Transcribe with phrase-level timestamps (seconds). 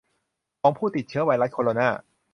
[0.61, 1.87] ของผู้ติดเชื้อไวรัสโคโรนา